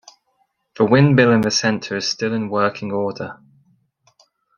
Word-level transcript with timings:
The 0.77 0.83
windmill 0.85 1.31
in 1.31 1.41
the 1.41 1.51
centre 1.51 1.95
is 1.95 2.09
still 2.09 2.33
in 2.33 2.49
working 2.49 2.91
order. 2.91 3.37